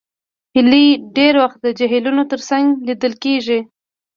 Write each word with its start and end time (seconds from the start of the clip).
هیلۍ 0.55 0.87
ډېر 1.17 1.33
وخت 1.43 1.57
د 1.63 1.67
جهیلونو 1.79 2.23
تر 2.31 2.39
څنګ 2.49 2.65
لیدل 2.87 3.13
کېږي 3.23 3.59